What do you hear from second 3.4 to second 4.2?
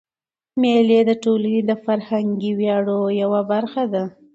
برخه ده.